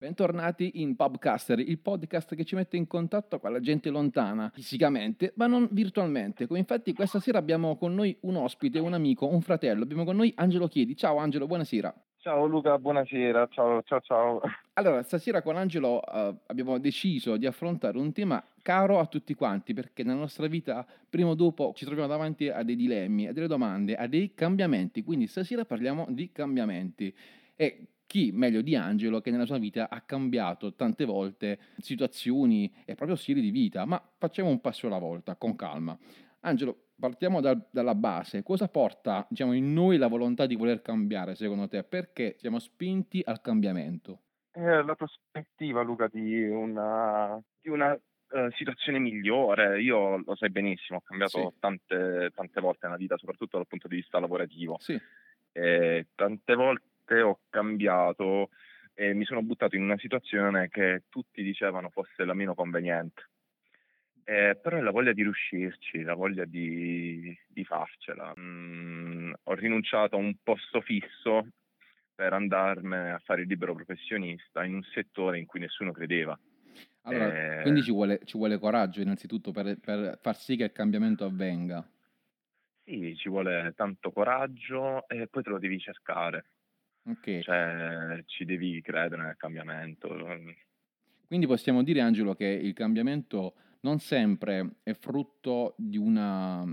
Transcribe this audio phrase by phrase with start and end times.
[0.00, 5.34] Bentornati in Pubcaster, il podcast che ci mette in contatto con la gente lontana, fisicamente,
[5.36, 6.46] ma non virtualmente.
[6.46, 9.82] Come infatti questa sera abbiamo con noi un ospite, un amico, un fratello.
[9.82, 10.96] Abbiamo con noi Angelo Chiedi.
[10.96, 11.94] Ciao Angelo, buonasera.
[12.16, 14.40] Ciao Luca, buonasera, ciao ciao ciao.
[14.72, 19.74] Allora, stasera con Angelo uh, abbiamo deciso di affrontare un tema caro a tutti quanti,
[19.74, 23.48] perché nella nostra vita, prima o dopo, ci troviamo davanti a dei dilemmi, a delle
[23.48, 25.02] domande, a dei cambiamenti.
[25.02, 27.14] Quindi stasera parliamo di cambiamenti.
[27.60, 32.94] E chi meglio di Angelo che nella sua vita ha cambiato tante volte situazioni e
[32.94, 35.94] proprio stili di vita, ma facciamo un passo alla volta, con calma.
[36.40, 38.42] Angelo, partiamo da, dalla base.
[38.42, 41.84] Cosa porta diciamo, in noi la volontà di voler cambiare, secondo te?
[41.84, 44.22] Perché siamo spinti al cambiamento?
[44.52, 49.82] Eh, la prospettiva, Luca, di una, di una uh, situazione migliore.
[49.82, 51.60] Io lo sai benissimo, ho cambiato sì.
[51.60, 54.78] tante, tante volte nella vita, soprattutto dal punto di vista lavorativo.
[54.80, 54.98] Sì.
[55.52, 58.50] E tante volte volte ho cambiato
[58.94, 63.28] e mi sono buttato in una situazione che tutti dicevano fosse la meno conveniente.
[64.24, 68.32] Eh, però è la voglia di riuscirci, la voglia di, di farcela.
[68.38, 71.48] Mm, ho rinunciato a un posto fisso
[72.14, 76.38] per andarmene a fare il libero professionista in un settore in cui nessuno credeva.
[77.04, 80.72] Allora, eh, quindi ci vuole, ci vuole, coraggio innanzitutto per, per far sì che il
[80.72, 81.84] cambiamento avvenga.
[82.84, 86.44] Sì, ci vuole tanto coraggio e poi te lo devi cercare.
[87.02, 87.42] Okay.
[87.42, 90.08] Cioè, ci devi credere nel cambiamento.
[91.26, 96.64] Quindi possiamo dire, Angelo, che il cambiamento non sempre è frutto di una,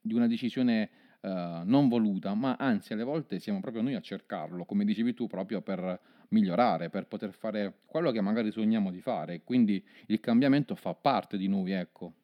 [0.00, 4.64] di una decisione uh, non voluta, ma anzi alle volte siamo proprio noi a cercarlo,
[4.64, 9.42] come dicevi tu, proprio per migliorare, per poter fare quello che magari sogniamo di fare.
[9.42, 12.14] Quindi il cambiamento fa parte di noi, ecco.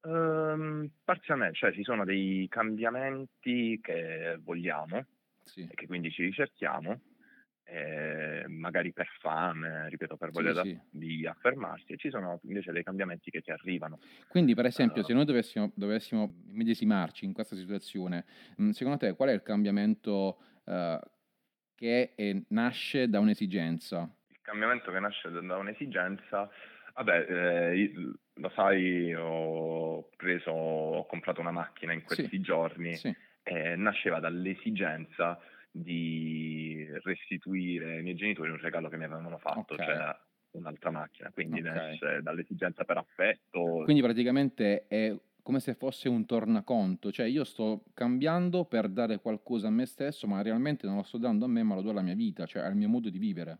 [0.00, 5.04] Um, parzialmente, cioè ci sono dei cambiamenti che vogliamo,
[5.48, 5.66] sì.
[5.68, 7.00] e che quindi ci ricerchiamo,
[7.64, 10.80] eh, magari per fame, ripeto, per voglia sì, sì.
[10.90, 13.98] di affermarsi, e ci sono invece dei cambiamenti che ti arrivano.
[14.28, 18.24] Quindi, per esempio, uh, se noi dovessimo, dovessimo medesimarci in questa situazione,
[18.56, 20.98] mh, secondo te qual è il cambiamento uh,
[21.74, 24.10] che è, nasce da un'esigenza?
[24.28, 26.48] Il cambiamento che nasce da un'esigenza,
[26.94, 27.92] vabbè, eh,
[28.34, 32.96] lo sai, ho preso, ho comprato una macchina in questi sì, giorni.
[32.96, 33.14] Sì
[33.48, 39.86] eh, nasceva dall'esigenza di restituire ai miei genitori un regalo che mi avevano fatto, okay.
[39.86, 40.16] cioè
[40.50, 41.72] un'altra macchina, quindi okay.
[41.72, 43.82] nasce dall'esigenza per affetto.
[43.84, 49.68] Quindi praticamente è come se fosse un tornaconto, cioè io sto cambiando per dare qualcosa
[49.68, 52.02] a me stesso, ma realmente non lo sto dando a me, ma lo do alla
[52.02, 53.58] mia vita, cioè al mio modo di vivere.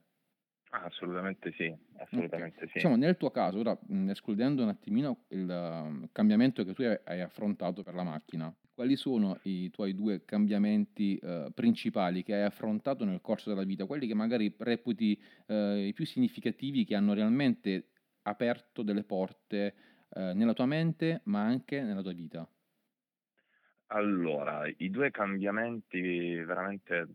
[0.71, 2.69] Ah, assolutamente sì, assolutamente okay.
[2.69, 2.75] sì.
[2.75, 3.79] Diciamo, nel tuo caso, ora
[4.09, 9.41] escludendo un attimino il uh, cambiamento che tu hai affrontato per la macchina, quali sono
[9.43, 14.15] i tuoi due cambiamenti uh, principali che hai affrontato nel corso della vita, quelli che
[14.15, 17.89] magari reputi uh, i più significativi che hanno realmente
[18.23, 19.75] aperto delle porte
[20.11, 22.49] nella tua mente ma anche nella tua vita?
[23.89, 27.09] Allora, i due cambiamenti veramente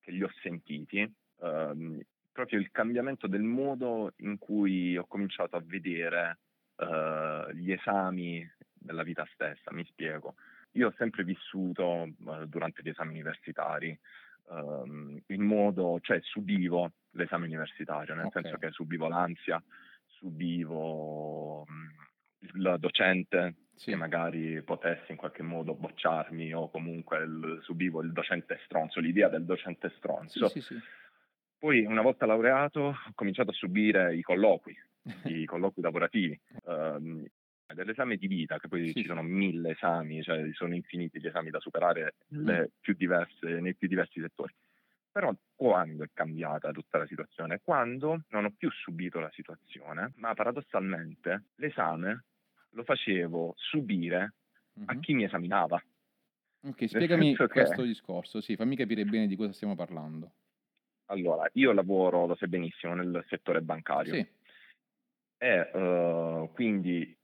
[0.00, 2.00] che li ho sentiti, uh,
[2.32, 6.38] proprio il cambiamento del modo in cui ho cominciato a vedere
[6.76, 10.34] uh, gli esami della vita stessa, mi spiego.
[10.72, 13.98] Io ho sempre vissuto uh, durante gli esami universitari
[14.48, 18.42] um, in modo, cioè subivo l'esame universitario, nel okay.
[18.42, 19.62] senso che subivo l'ansia,
[20.06, 21.66] subivo
[22.40, 23.90] il docente sì.
[23.90, 29.28] che magari potesse in qualche modo bocciarmi o comunque il, subivo il docente stronzo, l'idea
[29.28, 30.48] del docente stronzo.
[30.48, 30.76] Sì, sì,
[31.62, 34.76] poi, una volta laureato, ho cominciato a subire i colloqui,
[35.26, 36.40] i colloqui lavorativi.
[36.64, 37.24] Um,
[37.74, 39.00] dell'esame di vita, che poi sì.
[39.00, 42.64] ci sono mille esami, cioè sono infiniti gli esami da superare mm.
[42.80, 44.54] più diverse, nei più diversi settori.
[45.12, 47.60] Però quando è cambiata tutta la situazione?
[47.62, 52.24] Quando non ho più subito la situazione, ma paradossalmente l'esame
[52.70, 54.34] lo facevo subire
[54.78, 54.88] mm-hmm.
[54.88, 55.82] a chi mi esaminava.
[56.64, 57.88] Ok, spiegami questo che...
[57.88, 60.32] discorso, sì, fammi capire bene di cosa stiamo parlando.
[61.06, 64.14] Allora, io lavoro, lo sai benissimo, nel settore bancario.
[64.14, 64.26] Sì.
[65.36, 67.14] E uh, quindi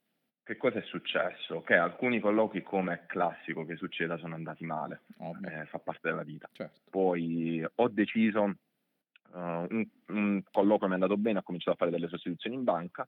[0.48, 1.60] che cosa è successo?
[1.60, 5.02] Che alcuni colloqui, come è classico che succeda, sono andati male,
[5.44, 6.48] eh, fa parte della vita.
[6.50, 6.80] Certo.
[6.88, 11.90] Poi ho deciso, uh, un, un, colloquio mi è andato bene, ho cominciato a fare
[11.90, 13.06] delle sostituzioni in banca,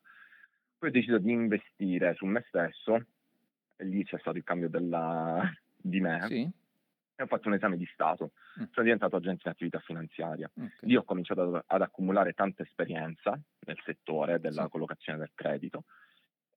[0.77, 3.07] poi ho deciso di investire su me stesso,
[3.77, 6.27] e lì c'è stato il cambio della, di me.
[6.27, 6.59] Sì
[7.21, 8.33] e ho fatto un esame di Stato.
[8.59, 8.65] Mm.
[8.71, 10.51] Sono diventato agente in attività finanziaria.
[10.55, 10.71] Okay.
[10.81, 14.71] Lì ho cominciato ad, ad, accumulare tanta esperienza nel settore della sì.
[14.71, 15.85] collocazione del credito.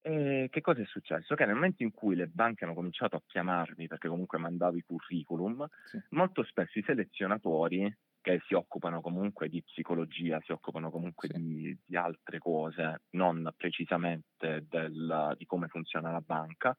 [0.05, 1.33] E che cosa è successo?
[1.35, 4.81] Che nel momento in cui le banche hanno cominciato a chiamarmi, perché comunque mandavo i
[4.81, 5.99] curriculum, sì.
[6.09, 11.33] molto spesso i selezionatori che si occupano comunque di psicologia, si occupano comunque Sì.
[11.33, 16.75] di, di altre cose, non precisamente del- di come funziona la banca,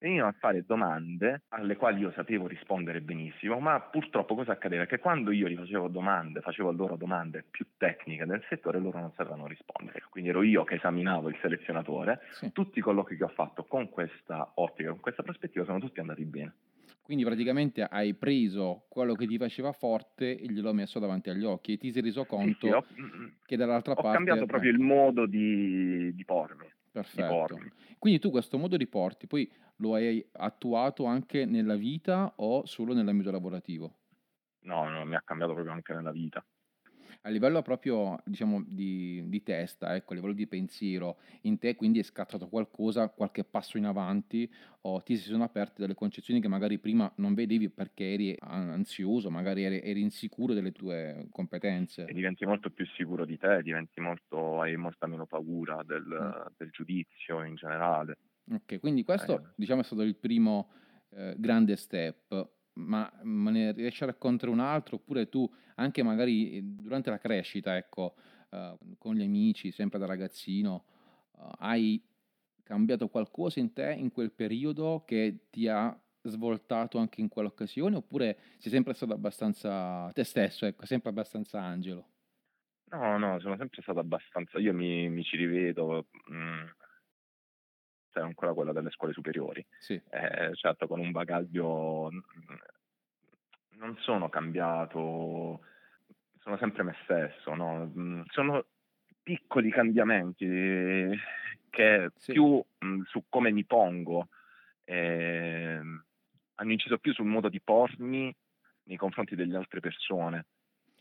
[0.00, 4.86] venivano a fare domande alle quali io sapevo rispondere benissimo, ma purtroppo cosa accadeva?
[4.86, 9.12] Che quando io gli facevo domande, facevo loro domande più tecniche del settore, loro non
[9.12, 10.02] sapevano rispondere.
[10.08, 12.20] Quindi ero io che esaminavo il selezionatore.
[12.32, 12.50] Sì.
[12.52, 16.24] Tutti i colloqui che ho fatto con questa ottica, con questa prospettiva, sono tutti andati
[16.24, 16.54] bene.
[17.02, 21.72] Quindi praticamente hai preso quello che ti faceva forte e gliel'ho messo davanti agli occhi
[21.72, 24.12] e ti sei reso Sì, conto sì, ho, mm, che dall'altra ho parte...
[24.12, 26.66] cambiato proprio il modo di, di pormi.
[26.92, 27.64] Perfetto.
[27.98, 32.92] Quindi tu questo modo di porti poi lo hai attuato anche nella vita o solo
[32.94, 33.98] nell'ambito lavorativo?
[34.62, 36.42] No, no, mi ha cambiato proprio anche nella vita.
[37.22, 41.98] A livello proprio, diciamo, di, di testa, ecco, a livello di pensiero, in te quindi
[41.98, 44.50] è scattato qualcosa, qualche passo in avanti
[44.82, 48.70] o ti si sono aperte delle concezioni che magari prima non vedevi perché eri an-
[48.70, 51.26] ansioso, magari eri, eri insicuro delle tue
[52.04, 52.12] E competenze.
[52.12, 56.34] diventi molto più sicuro di te, diventi molto, hai molta meno paura del, Mm.
[56.56, 58.18] del giudizio in generale.
[58.52, 60.70] Ok, quindi Eh, questo diciamo è stato il primo
[61.10, 62.50] eh, grande step,
[62.80, 67.76] ma ne riesci a raccontare un altro oppure tu anche magari eh, durante la crescita,
[67.76, 68.14] ecco,
[68.50, 70.84] eh, con gli amici, sempre da ragazzino,
[71.38, 72.02] eh, hai
[72.62, 78.38] cambiato qualcosa in te in quel periodo che ti ha svoltato anche in quell'occasione oppure
[78.58, 82.08] sei sempre stato abbastanza te stesso, ecco, sempre abbastanza angelo?
[82.92, 86.66] no, no, sono sempre stato abbastanza, io mi, mi ci rivedo, mm,
[88.12, 92.10] sei ancora quella delle scuole superiori, Sì, Eh, certo con un bagaglio,
[93.78, 95.60] non sono cambiato,
[96.38, 97.86] sono sempre me stesso, no?
[97.96, 98.66] Mm, Sono
[99.22, 101.18] piccoli cambiamenti eh,
[101.68, 104.28] che sì, più mm, su come mi pongo
[104.84, 106.04] ehm,
[106.56, 108.34] hanno inciso più sul modo di pormi
[108.84, 110.46] nei confronti delle altre persone.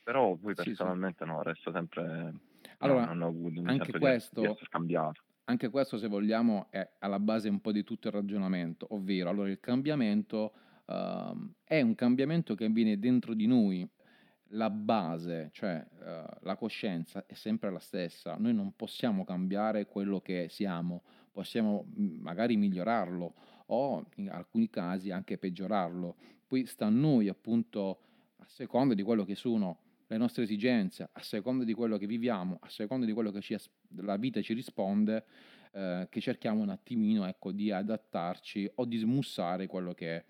[0.04, 0.76] Però poi sì, sì.
[0.76, 2.34] personalmente no, resto sempre,
[2.80, 5.22] no, Allora, non ho avuto, anche sento di, di questo cambiato.
[5.50, 9.50] Anche questo, se vogliamo, è alla base un po' di tutto il ragionamento, ovvero allora
[9.50, 10.54] il cambiamento
[10.86, 13.88] ehm, è un cambiamento che avviene dentro di noi.
[14.54, 18.36] La base, cioè eh, la coscienza, è sempre la stessa.
[18.38, 21.02] Noi non possiamo cambiare quello che siamo,
[21.32, 23.34] possiamo mm, magari migliorarlo
[23.68, 26.16] o in alcuni casi anche peggiorarlo.
[26.46, 28.02] Poi sta a noi, appunto,
[28.38, 29.80] a seconda di quello che sono
[30.10, 33.56] le nostre esigenze, a seconda di quello che viviamo, a seconda di quello che ci
[33.98, 35.24] la vita ci risponde,
[35.72, 40.26] eh, che cerchiamo un attimino ecco, di adattarci o di smussare quello che è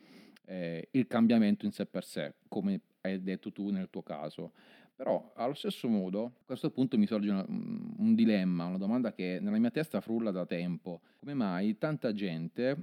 [0.46, 4.52] eh, il cambiamento in sé per sé, come hai detto tu nel tuo caso.
[4.96, 9.14] Però allo stesso modo, a questo punto mi sorge una- un un dilemma, una domanda
[9.14, 11.02] che nella mia testa frulla da tempo.
[11.18, 12.75] Come mai tanta gente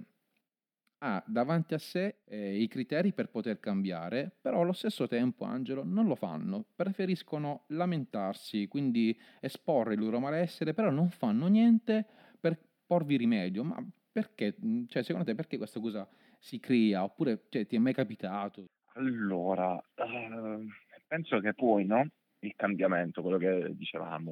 [0.99, 5.85] ha davanti a sé eh, i criteri per poter cambiare, però allo stesso tempo, Angelo,
[5.85, 12.07] non lo fanno, preferiscono lamentarsi, quindi esporre il loro malessere, però non fanno niente
[12.41, 13.63] per porvi rimedio.
[13.65, 14.57] Ma perché?
[14.65, 16.09] Mm, Cioè, secondo te perché questa cosa
[16.39, 17.03] si crea?
[17.05, 18.67] Oppure cioè, ti è mai capitato?
[18.95, 20.67] Allora, ehm,
[21.07, 22.07] penso che poi, no?
[22.41, 23.75] Il cambiamento, quello che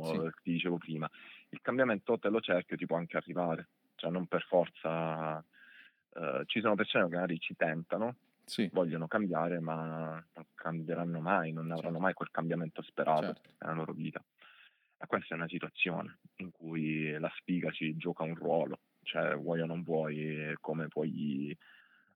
[0.00, 1.08] Sì, dicevamo, che ti dicevo prima,
[1.50, 5.44] il cambiamento te lo cerchi ti può anche arrivare, cioè non per forza,
[6.14, 11.52] eh, ci sono persone che magari ci tentano, sì, vogliono cambiare, ma non cambieranno mai,
[11.52, 14.22] non avranno certo, mai quel cambiamento sperato certo, nella loro vita.
[14.98, 19.60] E questa è una situazione in cui la sfiga ci gioca un ruolo, cioè vuoi
[19.60, 21.56] o non vuoi, come puoi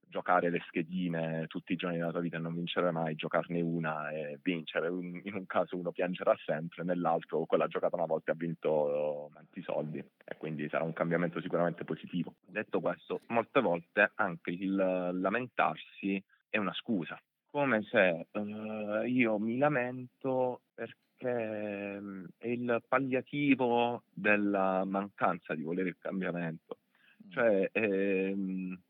[0.08, 4.10] giocare le schedine tutti i giorni della tua vita e non vincere mai, giocarne una
[4.10, 4.88] e vincere.
[4.88, 9.98] In un caso uno piangerà sempre, nell'altro quella giocata una volta ha vinto tanti soldi
[9.98, 12.34] e quindi sarà un cambiamento sicuramente positivo.
[12.46, 19.58] Detto questo, molte volte anche il lamentarsi è una scusa, come se eh, io mi
[19.58, 26.78] lamento perché mm, è il palliativo della mancanza di volere il cambiamento.
[27.26, 27.30] Mm.
[27.30, 28.80] Cioè, ehm,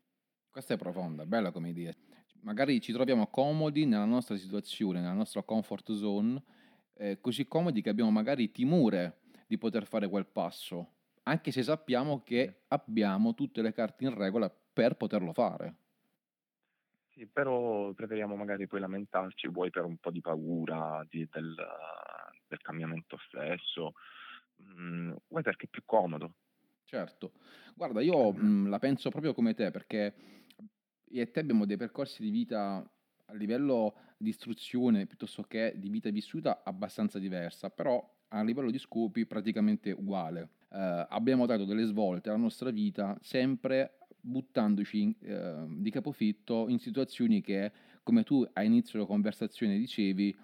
[0.51, 1.93] Questa è profonda, bella come idea.
[2.41, 6.41] Magari ci troviamo comodi nella nostra situazione, nella nostra comfort zone,
[6.95, 12.23] eh, così comodi che abbiamo magari timore di poter fare quel passo, anche se sappiamo
[12.23, 15.75] che abbiamo tutte le carte in regola per poterlo fare.
[17.11, 21.55] Sì, però preferiamo magari poi lamentarci, vuoi per un po' di paura di- del,
[22.47, 23.93] del cambiamento stesso,
[24.61, 26.33] mm, vuoi perché è più comodo.
[26.89, 27.33] Certo,
[27.75, 30.11] guarda, io mh, la penso proprio come te, perché
[31.11, 32.77] io e te abbiamo dei percorsi di vita
[33.25, 38.79] a livello di istruzione piuttosto che di vita vissuta abbastanza diversa, però a livello di
[38.79, 40.49] scopi praticamente uguale.
[40.71, 46.79] Eh, abbiamo dato delle svolte alla nostra vita sempre buttandoci in- eh, di capofitto in
[46.79, 50.35] situazioni che, come tu a inizio della conversazione dicevi,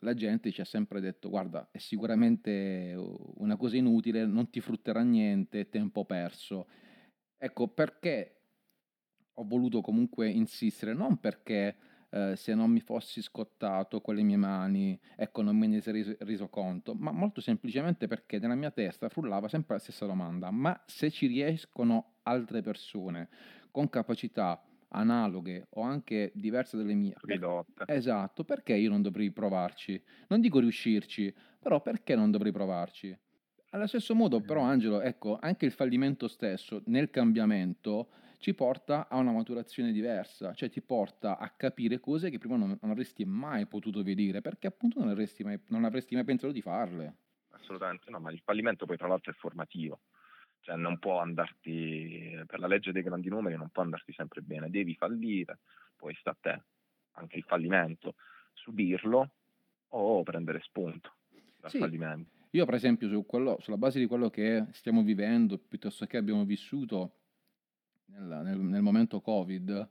[0.00, 2.94] la gente ci ha sempre detto: "Guarda, è sicuramente
[3.36, 6.66] una cosa inutile, non ti frutterà niente, tempo perso".
[7.38, 8.42] Ecco, perché
[9.34, 11.76] ho voluto comunque insistere, non perché,
[12.10, 16.16] ehm, se non mi fossi scottato con le mie mani, ecco, non me ne sarei
[16.20, 20.78] reso conto, ma molto semplicemente perché nella mia testa frullava sempre la stessa domanda: "Ma
[20.86, 23.28] se ci riescono altre persone
[23.70, 27.84] con capacità analoghe o anche diverse dalle mie, Ridotte.
[27.84, 30.02] esatto, perché io non dovrei provarci?
[30.28, 33.16] Non dico riuscirci, però perché non dovrei provarci?"
[33.72, 34.62] Allo stesso modo però Mh.
[34.62, 40.68] Angelo, ecco, anche il fallimento stesso nel cambiamento ci porta a una maturazione diversa, cioè
[40.70, 44.98] ti porta a capire cose che prima non non avresti mai potuto vedere, perché appunto
[45.00, 47.16] non avresti mai non avresti mai pensato di farle.
[47.52, 50.00] Assolutamente no, ma il fallimento poi tra l'altro è formativo,
[50.60, 54.70] cioè non può andarti per la legge dei grandi numeri non può andarti sempre bene,
[54.70, 55.60] devi fallire,
[55.96, 56.64] poi sta a te,
[57.12, 58.14] anche il fallimento,
[58.52, 59.34] subirlo
[59.88, 61.16] o prendere spunto
[61.56, 62.30] dal Sì, fallimento.
[62.50, 66.44] io per esempio su quello sulla base di quello che stiamo vivendo, piuttosto che abbiamo
[66.44, 67.16] vissuto
[68.06, 69.88] nel nel nel momento Covid,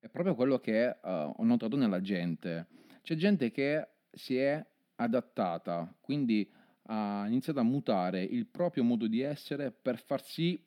[0.00, 2.68] è proprio quello che, uhm, ho notato nella gente.
[3.02, 4.64] C'è gente che si è
[4.96, 6.50] adattata, quindi
[6.84, 10.60] ha iniziato a mutare il proprio modo di essere per far sì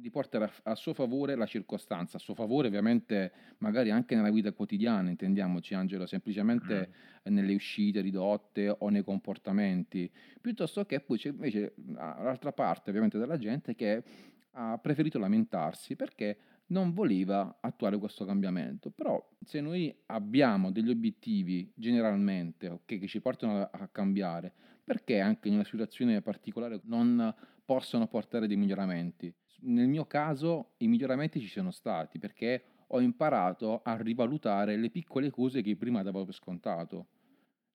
[0.00, 2.16] di portare a suo favore la circostanza.
[2.16, 6.92] A suo favore ovviamente magari anche nella vita quotidiana, intendiamoci Angelo, semplicemente
[7.24, 10.10] nelle uscite ridotte o nei comportamenti,
[10.40, 14.02] piuttosto che poi c'è invece, l'altra parte ovviamente della gente che
[14.52, 18.90] ha preferito lamentarsi perché non voleva attuare questo cambiamento.
[18.90, 24.54] Però se noi abbiamo degli obiettivi generalmente, okay, che ci portano a cambiare,
[24.90, 27.32] perché anche in una situazione particolare non
[27.64, 29.32] possono portare dei miglioramenti?
[29.60, 35.30] Nel mio caso i miglioramenti ci sono stati, perché ho imparato a rivalutare le piccole
[35.30, 37.06] cose che prima davo per scontato,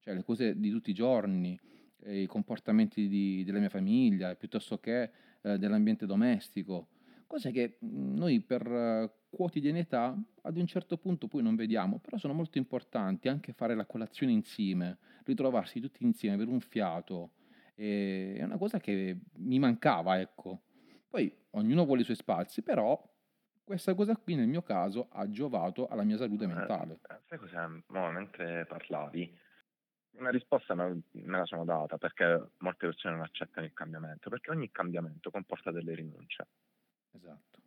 [0.02, 1.58] cioè le cose di tutti i giorni,
[2.02, 5.10] ehm, i comportamenti di della mia famiglia, piuttosto che,
[5.42, 6.90] ehm, dell'ambiente domestico.
[7.28, 12.18] Cose che, mhmm, noi per eh, quotidianità ad un certo punto poi non vediamo, però
[12.18, 17.34] sono molto importanti, anche fare la colazione insieme, ritrovarsi tutti insieme, avere un fiato,
[17.76, 20.64] è una cosa che mi mancava, ecco.
[21.08, 23.02] Poi ognuno vuole i suoi spazi, però
[23.64, 27.00] questa cosa qui nel mio caso ha giovato alla mia salute Eh, mentale.
[27.10, 27.66] eh, sai cos'è?
[27.88, 29.38] Mo' mentre parlavi,
[30.18, 34.72] una risposta me la sono data, perché molte persone non accettano il cambiamento, perché ogni
[34.72, 36.48] cambiamento comporta delle rinunce.
[37.14, 37.64] Esatto.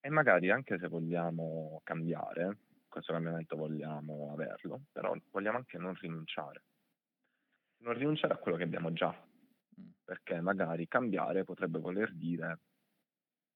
[0.00, 6.62] E magari anche se vogliamo cambiare, questo cambiamento vogliamo averlo, però vogliamo anche non rinunciare.
[7.80, 9.14] Non rinunciare a quello che abbiamo già,
[9.78, 9.92] Mh.
[10.02, 12.60] perché magari cambiare potrebbe voler dire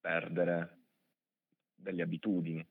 [0.00, 0.78] perdere
[1.74, 2.66] delle abitudini.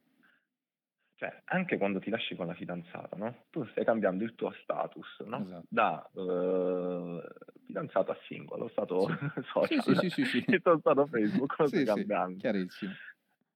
[1.16, 5.20] Cioè, anche quando ti lasci con la fidanzata, no, tu stai cambiando il tuo status,
[5.26, 5.68] no, Esatto.
[5.68, 7.22] da, uhm,
[7.66, 9.20] fidanzato a single, lo stato Sì.
[9.62, 10.46] Sì, sì, social, sì, sì, sì.
[10.48, 12.38] il tuo stato Facebook lo stai Sì, sì, cambiando.
[12.38, 12.98] chiarissimo.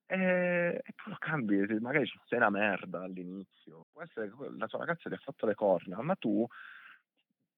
[0.09, 4.67] Ehm, e tu lo cambi, magari ci sei una merda all'inizio, può essere che la
[4.67, 6.45] tua ragazza ti ha fatto le corna, ma tu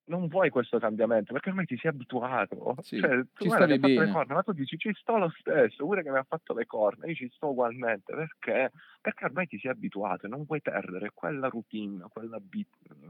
[0.07, 2.75] non vuoi questo cambiamento perché ormai ti sei abituato.
[2.79, 4.09] Sì, Cioè, tu guarda stavi fatto le bene.
[4.09, 7.07] corna, ma tu dici: "Ci sto lo stesso, pure che mi ha fatto le corna,
[7.07, 8.71] io ci sto ugualmente." Perché?
[9.01, 13.09] Perché ormai ti sei abituato e non vuoi perdere quella routine, quell'abi mhmm,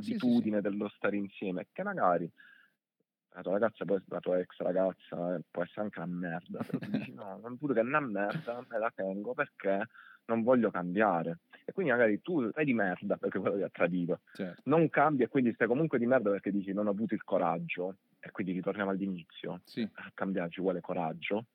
[0.00, 0.48] Sì, sì, sì.
[0.48, 2.30] quell'abitudine dello stare insieme, che magari
[3.34, 6.78] la tua ragazza poi la tua ex ragazza, eh, può essere anche una merda, però
[6.78, 9.86] tu dici: "No, non pure che è una merda, me la tengo perché
[10.28, 14.20] non voglio cambiare." E quindi magari tu stai di merda perché quello ti ha tradito,
[14.34, 14.62] Certo.
[14.64, 17.96] non cambi e quindi stai comunque di merda perché dici: "Non ho avuto il coraggio."
[18.20, 19.88] E quindi ritorniamo all'inizio, Sì.
[19.94, 21.46] a cambiare ci vuole coraggio.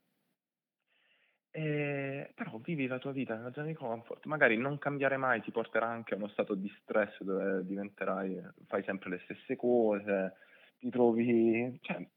[1.55, 5.51] Ehm, però vivi la tua vita nella zona di comfort, magari non cambiare mai ti
[5.51, 10.33] porterà anche a uno stato di stress dove diventerai fai sempre le stesse cose,
[10.79, 12.09] ti trovi cioè,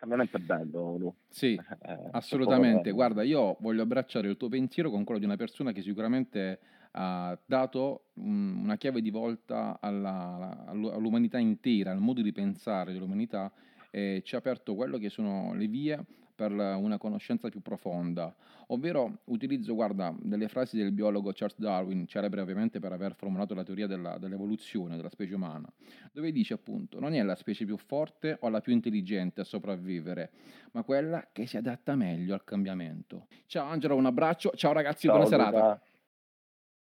[0.00, 2.90] cambiamento è bello Lu, Sì, eh, assolutamente.
[2.90, 6.58] Guarda, io voglio abbracciare il tuo pensiero con quello di una persona che sicuramente
[6.92, 12.92] ha dato, mhmm, una chiave di volta alla all'u all'umanità intera, al modo di pensare
[12.92, 13.52] dell'umanità
[13.90, 16.02] e ci ha aperto quello che sono le vie
[16.40, 18.34] per una conoscenza più profonda.
[18.68, 23.62] Ovvero utilizzo, guarda, delle frasi del biologo Charles Darwin, celebre ovviamente per aver formulato la
[23.62, 25.70] teoria della dell'evoluzione della specie umana,
[26.12, 30.30] dove dice appunto: "Non è la specie più forte o la più intelligente a sopravvivere,
[30.72, 33.26] ma quella che si adatta meglio al cambiamento".
[33.44, 34.52] Ciao Angelo, un abbraccio.
[34.54, 35.58] Ciao ragazzi, buona Ciao serata.
[35.58, 35.82] Luca.